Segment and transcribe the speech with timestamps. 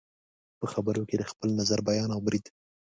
[0.59, 2.45] په خبرو کې د خپل نظر بیان او برید